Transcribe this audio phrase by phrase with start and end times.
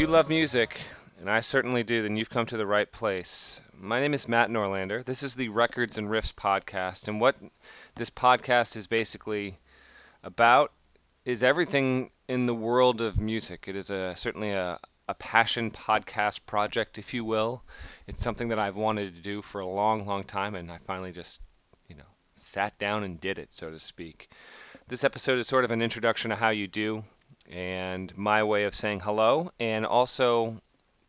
[0.00, 0.80] you love music,
[1.20, 3.60] and I certainly do, then you've come to the right place.
[3.78, 5.04] My name is Matt Norlander.
[5.04, 7.36] This is the Records and Riffs podcast, and what
[7.96, 9.58] this podcast is basically
[10.24, 10.72] about
[11.26, 13.64] is everything in the world of music.
[13.68, 17.62] It is a certainly a, a passion podcast project, if you will.
[18.06, 21.12] It's something that I've wanted to do for a long, long time, and I finally
[21.12, 21.40] just,
[21.88, 24.30] you know, sat down and did it, so to speak.
[24.88, 27.04] This episode is sort of an introduction to how you do
[27.50, 30.60] and my way of saying hello, and also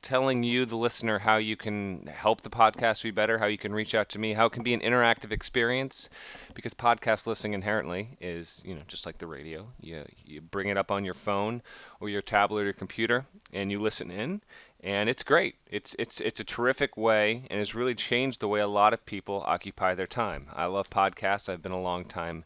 [0.02, 3.72] telling you, the listener, how you can help the podcast be better, how you can
[3.72, 6.09] reach out to me, how it can be an interactive experience,
[6.55, 9.68] because podcast listening inherently is, you know, just like the radio.
[9.80, 11.62] You you bring it up on your phone
[11.99, 14.41] or your tablet or your computer, and you listen in,
[14.84, 15.55] and it's great.
[15.70, 19.05] It's it's it's a terrific way, and has really changed the way a lot of
[19.05, 20.48] people occupy their time.
[20.52, 21.48] I love podcasts.
[21.48, 22.43] I've been a long time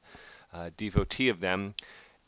[0.53, 1.73] uh, devotee of them.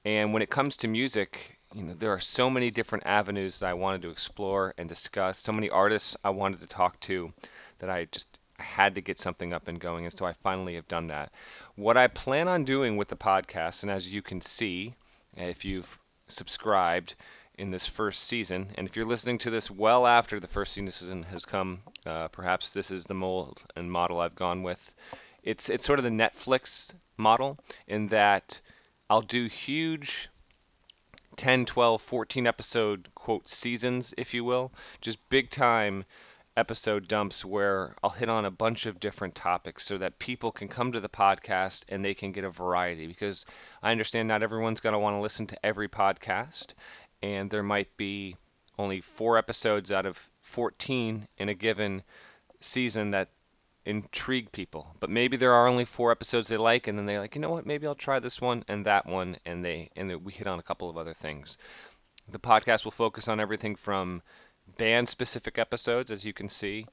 [0.06, 3.70] And when it comes to music, you know, there are so many different avenues that
[3.70, 7.32] I wanted to explore and discuss, so many artists I wanted to talk to
[7.78, 10.88] that I just had to get something up and going, and so I finally have
[10.88, 11.32] done that.
[11.76, 14.96] What I plan on doing with the podcast, and as you can see,
[15.36, 17.14] if you've subscribed
[17.60, 21.22] in this first season, and if you're listening to this well after the first season
[21.22, 24.96] has come, uh, perhaps this is the mold and model I've gone with.
[25.44, 28.60] It's it's sort of the Netflix model in that
[29.12, 30.28] I'll do huge
[31.38, 36.04] 10, 12, 14 episode quote seasons, if you will, just big time
[36.58, 40.68] episode dumps where I'll hit on a bunch of different topics so that people can
[40.68, 43.46] come to the podcast and they can get a variety because
[43.84, 46.74] I understand not everyone's going to want to listen to every podcast
[47.22, 48.36] and there might be
[48.80, 52.02] only 4 episodes out of 14 in a given
[52.60, 53.30] season that
[53.88, 54.96] intrigue people.
[55.00, 57.50] But maybe there are only four episodes they like, and then they're like, you know
[57.50, 57.66] what?
[57.66, 60.64] Maybe I'll try this one and that one, and they and we hit on a
[60.64, 61.58] couple of other things.
[62.30, 64.22] The podcast will focus on everything from
[64.78, 66.86] band-specific episodes, as you can see.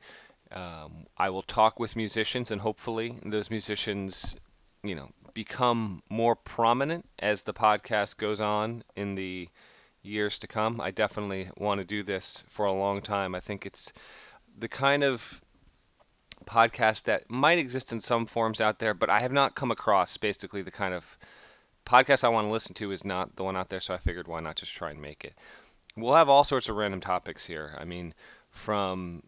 [0.53, 4.37] Um, I will talk with musicians, and hopefully those musicians,
[4.85, 9.49] you know, become more prominent as the podcast goes on in the
[10.03, 10.81] years to come.
[10.81, 13.35] I definitely want to do this for a long time.
[13.35, 13.93] I think it's
[14.57, 15.43] the kind of
[16.47, 20.17] podcast that might exist in some forms out there, but I have not come across
[20.17, 21.05] basically the kind of
[21.87, 24.29] podcast I want to listen to is not the one out there, so I figured
[24.29, 25.35] why not just try and make it.
[25.97, 27.77] We'll have all sorts of random topics here.
[27.79, 28.15] I mean,
[28.51, 29.23] from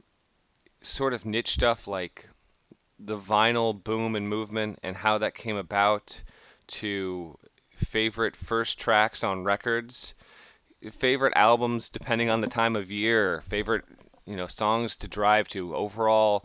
[0.83, 2.29] sort of niche stuff like
[2.99, 6.23] the vinyl boom and movement and how that came about
[6.67, 7.37] to
[7.77, 10.15] favorite first tracks on records,
[10.93, 13.85] favorite albums depending on the time of year, favorite,
[14.25, 16.45] you know, songs to drive to, overall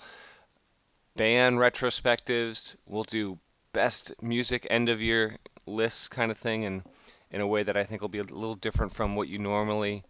[1.15, 2.75] band retrospectives.
[2.85, 3.37] We'll do
[3.73, 6.83] best music end of year lists kind of thing, and
[7.31, 10.03] in a way that I think will be a little different from what you normally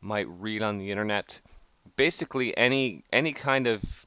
[0.00, 1.40] might read on the internet.
[1.96, 4.06] Basically, any any kind of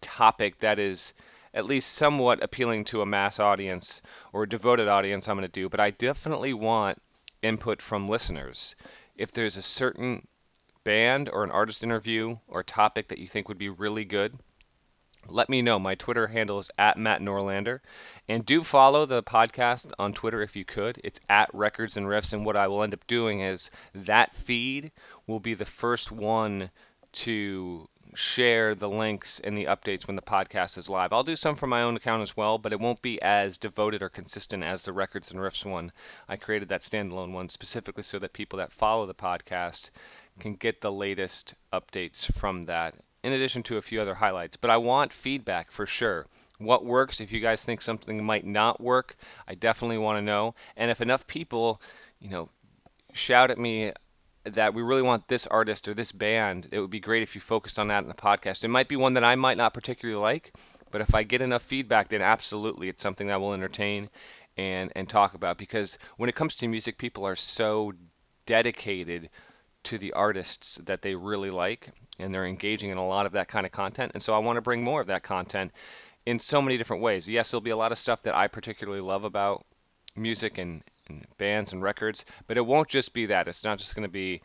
[0.00, 1.12] topic that is
[1.54, 4.00] at least somewhat appealing to a mass audience
[4.32, 5.68] or a devoted audience, I'm going to do.
[5.68, 7.00] But I definitely want
[7.42, 8.74] input from listeners.
[9.16, 10.26] If there's a certain
[10.84, 14.38] band or an artist interview or topic that you think would be really good,
[15.28, 15.78] let me know.
[15.78, 17.80] My Twitter handle is at Matt Norlander.
[18.28, 21.00] And do follow the podcast on Twitter if you could.
[21.04, 22.32] It's at Records and Riffs.
[22.32, 24.90] And what I will end up doing is that feed
[25.26, 26.70] will be the first one
[27.12, 31.12] to share the links and the updates when the podcast is live.
[31.12, 34.02] I'll do some from my own account as well, but it won't be as devoted
[34.02, 35.92] or consistent as the Records and Riffs one.
[36.28, 39.90] I created that standalone one specifically so that people that follow the podcast
[40.40, 44.56] can get the latest updates from that in addition to a few other highlights.
[44.56, 46.26] But I want feedback for sure.
[46.58, 47.20] What works?
[47.20, 49.16] If you guys think something might not work,
[49.48, 50.54] I definitely want to know.
[50.76, 51.80] And if enough people,
[52.20, 52.48] you know,
[53.12, 53.92] shout at me
[54.44, 57.40] that we really want this artist or this band, it would be great if you
[57.40, 58.64] focused on that in the podcast.
[58.64, 60.52] It might be one that I might not particularly like,
[60.90, 64.08] but if I get enough feedback, then absolutely it's something that will entertain
[64.56, 67.92] and and talk about because when it comes to music, people are so
[68.46, 69.30] dedicated
[69.84, 73.48] to the artists that they really like and they're engaging in a lot of that
[73.48, 74.12] kind of content.
[74.14, 75.72] And so I want to bring more of that content
[76.26, 77.28] in so many different ways.
[77.28, 79.64] Yes, there'll be a lot of stuff that I particularly love about
[80.14, 83.48] music and, and bands and records, but it won't just be that.
[83.48, 84.40] It's not just going to be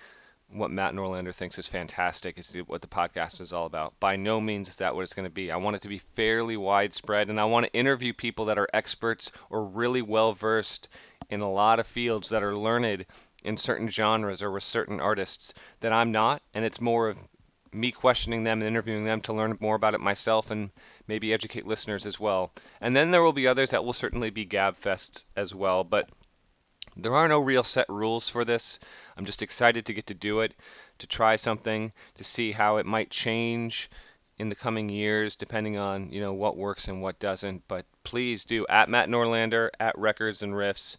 [0.50, 2.38] what Matt Norlander thinks is fantastic.
[2.38, 4.00] It's what the podcast is all about.
[4.00, 5.52] By no means is that what it's going to be.
[5.52, 8.70] I want it to be fairly widespread, and I want to interview people that are
[8.74, 10.88] experts or really well versed
[11.30, 13.06] in a lot of fields that are learned
[13.44, 17.18] in certain genres or with certain artists that I'm not, and it's more of
[17.72, 20.72] me questioning them and interviewing them to learn more about it myself and
[21.08, 22.52] maybe educate listeners as well.
[22.82, 26.10] And then there will be others that will certainly be gab fests as well, but
[26.96, 28.80] there are no real set rules for this.
[29.16, 30.54] I'm just excited to get to do it,
[30.98, 33.90] to try something, to see how it might change
[34.40, 37.68] in the coming years, depending on you know what works and what doesn't.
[37.68, 40.98] But please do at Matt Norlander at Records and Riffs.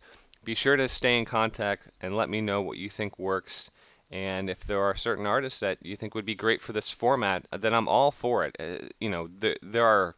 [0.48, 3.70] Be sure to stay in contact and let me know what you think works.
[4.10, 7.46] And if there are certain artists that you think would be great for this format,
[7.52, 8.56] then I'm all for it.
[8.58, 10.16] Uh, you know, there, there are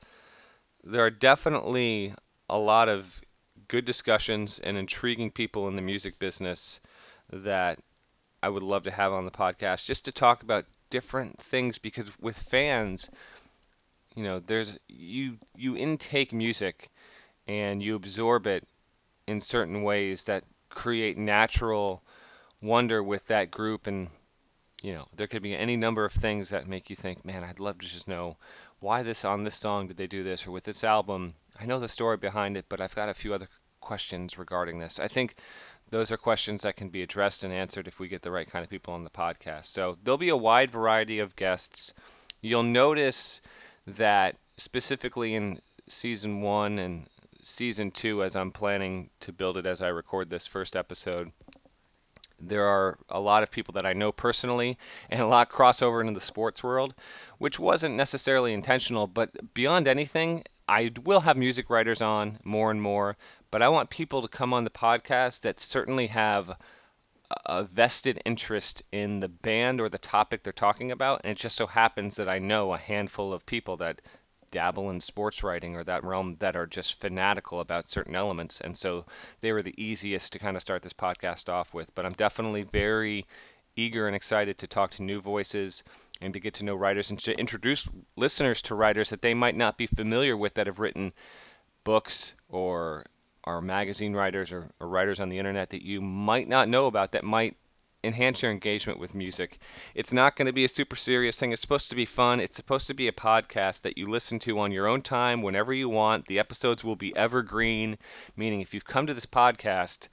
[0.84, 2.14] there are definitely
[2.48, 3.20] a lot of
[3.66, 6.78] good discussions and intriguing people in the music business
[7.32, 7.80] that
[8.40, 12.16] I would love to have on the podcast just to talk about different things because
[12.20, 13.10] with fans
[14.14, 16.88] you know there's you you intake music
[17.48, 18.64] and you absorb it
[19.30, 22.02] in certain ways that create natural
[22.60, 24.08] wonder with that group and
[24.82, 27.60] you know there could be any number of things that make you think man I'd
[27.60, 28.36] love to just know
[28.80, 31.80] why this on this song did they do this or with this album I know
[31.80, 33.48] the story behind it but I've got a few other
[33.80, 35.36] questions regarding this I think
[35.90, 38.62] those are questions that can be addressed and answered if we get the right kind
[38.62, 39.66] of people on the podcast.
[39.66, 41.92] So there'll be a wide variety of guests.
[42.40, 43.40] You'll notice
[43.86, 47.08] that specifically in season one and
[47.50, 51.32] season two, as I'm planning to build it as I record this first episode,
[52.38, 54.78] there are a lot of people that I know personally
[55.10, 56.94] and a lot crossover into the sports world,
[57.38, 62.80] which wasn't necessarily intentional, but beyond anything, I will have music writers on more and
[62.80, 63.16] more,
[63.50, 66.56] but I want people to come on the podcast that certainly have
[67.46, 71.20] a vested interest in the band or the topic they're talking about.
[71.22, 74.00] And it just so happens that I know a handful of people that
[74.50, 78.60] dabble in sports writing or that realm that are just fanatical about certain elements.
[78.60, 79.06] And so
[79.40, 81.94] they were the easiest to kind of start this podcast off with.
[81.94, 83.26] But I'm definitely very
[83.76, 85.82] eager and excited to talk to new voices
[86.20, 89.56] and to get to know writers and to introduce listeners to writers that they might
[89.56, 91.12] not be familiar with that have written
[91.84, 93.04] books or
[93.44, 97.12] are magazine writers or, or writers on the internet that you might not know about
[97.12, 97.56] that might
[98.02, 99.58] enhance your engagement with music.
[99.94, 101.52] It's not going to be a super serious thing.
[101.52, 102.40] It's supposed to be fun.
[102.40, 105.72] It's supposed to be a podcast that you listen to on your own time whenever
[105.72, 106.26] you want.
[106.26, 107.98] The episodes will be evergreen,
[108.36, 110.08] meaning if you've come to this podcast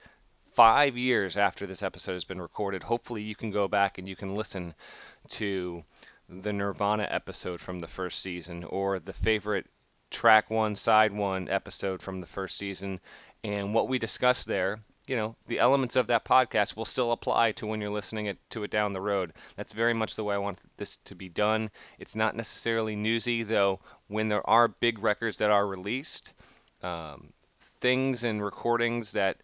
[0.54, 4.16] five years after this episode has been recorded, hopefully you can go back and you
[4.16, 4.74] can listen
[5.28, 5.84] to
[6.28, 9.66] the Nirvana episode from the first season or the favorite
[10.10, 13.00] track one, side one episode from the first season.
[13.44, 17.52] And what we discussed there, you know, the elements of that podcast will still apply
[17.52, 19.32] to when you're listening it, to it down the road.
[19.56, 21.70] That's very much the way I want this to be done.
[21.98, 26.32] It's not necessarily newsy, though, when there are big records that are released,
[26.82, 27.32] um,
[27.80, 29.38] things and recordings that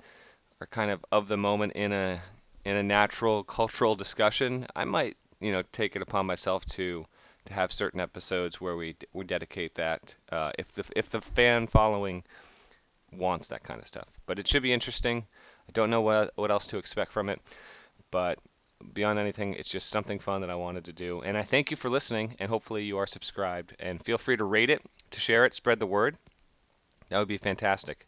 [0.61, 2.21] are kind of of the moment in a
[2.65, 7.07] in a natural cultural discussion, I might you know take it upon myself to
[7.47, 11.67] to have certain episodes where we we dedicate that uh, if the if the fan
[11.67, 12.25] following
[13.13, 14.09] wants that kind of stuff.
[14.27, 15.27] But it should be interesting.
[15.69, 17.41] I don't know what what else to expect from it,
[18.11, 18.39] but
[18.93, 21.23] beyond anything, it's just something fun that I wanted to do.
[21.23, 23.75] And I thank you for listening, and hopefully you are subscribed.
[23.79, 26.17] And feel free to rate it, to share it, spread the word.
[27.09, 28.07] That would be fantastic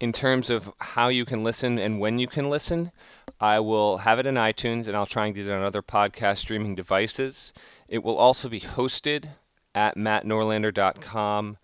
[0.00, 2.92] in terms of how you can listen and when you can listen,
[3.40, 6.38] I will have it in iTunes and I'll try and get it on other podcast
[6.38, 7.52] streaming devices.
[7.88, 9.28] It will also be hosted
[9.74, 11.56] at mattnorlander.com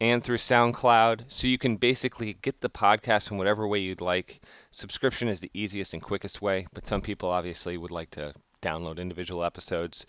[0.00, 4.40] and through SoundCloud, so you can basically get the podcast in whatever way you'd like.
[4.70, 8.98] Subscription is the easiest and quickest way, but some people obviously would like to download
[8.98, 10.06] individual episodes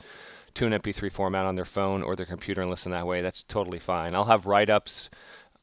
[0.53, 3.21] to an MP3 format on their phone or their computer and listen that way.
[3.21, 4.15] That's totally fine.
[4.15, 5.09] I'll have write ups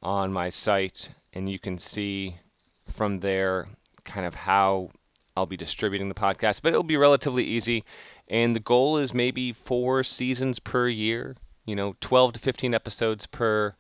[0.03, 2.39] on my site and you can see
[2.95, 3.69] from there
[4.05, 4.91] kind of how
[5.37, 7.85] I'll be distributing the podcast, but it'll be relatively easy.
[8.29, 13.27] And the goal is maybe four seasons per year, you know, 12 to 15 episodes
[13.27, 13.75] per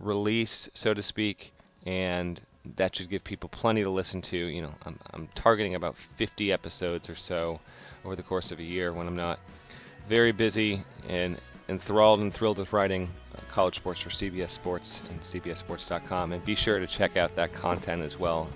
[0.00, 1.52] release, so to speak.
[1.86, 2.40] And
[2.76, 4.36] that should give people plenty to listen to.
[4.36, 7.60] You know, I'm, I'm targeting about 50 episodes or so
[8.04, 9.38] over the course of a year when I'm not
[10.08, 15.20] very busy and enthralled and thrilled with writing uh, college sports for CBS Sports and
[15.20, 16.32] CBSSports.com.
[16.32, 18.48] And be sure to check out that content as well.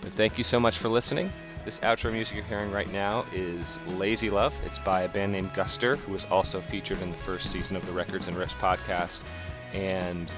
[0.00, 1.30] But thank you so much for listening.
[1.64, 4.54] This outro music you're hearing right now is Lazy Love.
[4.66, 7.86] It's by a band named Guster, who was also featured in the first season of
[7.86, 9.20] the Records and Riffs podcast.
[9.72, 10.30] And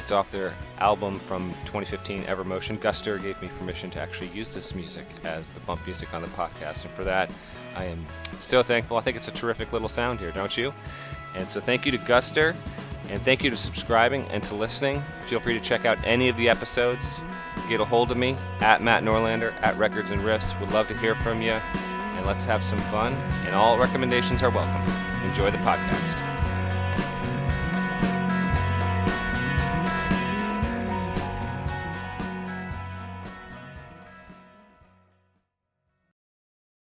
[0.00, 2.78] it's off their album from 2015, Evermotion.
[2.80, 6.28] Guster gave me permission to actually use this music as the bump music on the
[6.28, 6.86] podcast.
[6.86, 7.30] And for that,
[7.76, 8.06] I am
[8.38, 8.96] so thankful.
[8.96, 10.72] I think it's a terrific little sound here, don't you?
[11.34, 12.56] And so thank you to Guster,
[13.10, 15.04] and thank you to subscribing and to listening.
[15.26, 17.20] Feel free to check out any of the episodes.
[17.68, 20.58] Get a hold of me at Matt Norlander at Records and Riffs.
[20.60, 23.12] Would love to hear from you, and let's have some fun.
[23.44, 24.82] And all recommendations are welcome.
[25.26, 26.39] Enjoy the podcast.